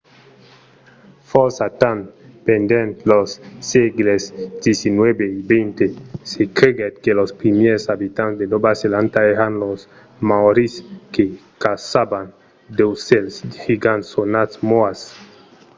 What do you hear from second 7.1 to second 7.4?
los